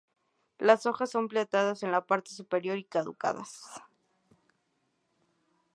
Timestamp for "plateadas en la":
1.27-2.07